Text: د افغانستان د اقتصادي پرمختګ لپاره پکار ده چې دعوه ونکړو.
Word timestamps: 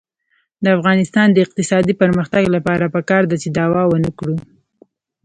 د 0.63 0.65
افغانستان 0.77 1.27
د 1.31 1.37
اقتصادي 1.45 1.93
پرمختګ 2.01 2.43
لپاره 2.55 2.85
پکار 2.95 3.23
ده 3.31 3.35
چې 3.41 3.49
دعوه 3.57 3.81
ونکړو. 3.93 4.37